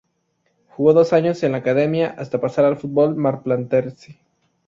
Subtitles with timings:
[0.69, 4.19] Jugó dos años en la Academia, hasta pasar al fútbol marplatense.